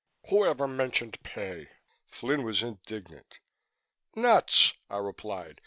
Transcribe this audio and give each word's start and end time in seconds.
"Who 0.31 0.43
ever 0.45 0.67
mentioned 0.67 1.21
pay?" 1.21 1.69
Flynn 2.07 2.41
was 2.41 2.63
indignant. 2.63 3.37
"Nuts!" 4.15 4.73
I 4.89 4.97
replied. 4.97 5.59